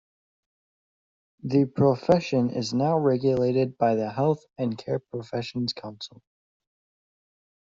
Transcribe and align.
The 1.43 1.65
profession 1.65 2.49
is 2.49 2.73
now 2.73 2.97
regulated 2.97 3.77
by 3.77 3.93
the 3.93 4.09
Health 4.09 4.43
and 4.57 4.75
Care 4.75 4.97
Professions 4.97 5.73
Council. 5.73 6.23